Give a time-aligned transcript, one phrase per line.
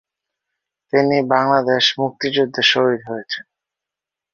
[0.93, 3.45] তিনি বাংলাদেশ মুক্তিযুদ্ধে শহীদ হয়েছেন।